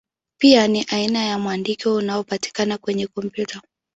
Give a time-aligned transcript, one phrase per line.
[0.39, 3.61] Pia ni aina ya mwandiko unaopatikana kwenye kompyuta.